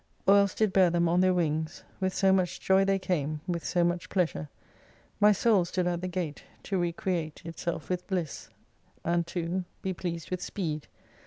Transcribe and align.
Or 0.25 0.37
else 0.39 0.55
did 0.55 0.73
bear 0.73 0.89
them 0.89 1.07
on 1.07 1.21
their 1.21 1.31
wings; 1.31 1.83
With 1.99 2.11
so 2.15 2.33
much 2.33 2.59
joy 2.59 2.85
they 2.85 2.97
came, 2.97 3.39
with 3.45 3.63
so 3.63 3.83
much 3.83 4.09
pleasure. 4.09 4.49
My 5.19 5.31
soul 5.31 5.63
stood 5.63 5.85
at 5.85 6.01
the 6.01 6.07
gate 6.07 6.43
To 6.63 6.79
recreate 6.79 7.43
Itself 7.45 7.87
with 7.87 8.07
bliss: 8.07 8.49
and 9.05 9.27
to 9.27 9.63
Be 9.83 9.93
pleased 9.93 10.31
with 10.31 10.41
speed. 10.41 10.87